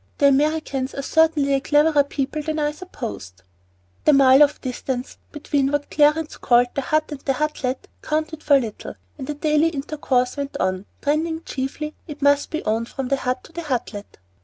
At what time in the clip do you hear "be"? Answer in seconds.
12.49-12.63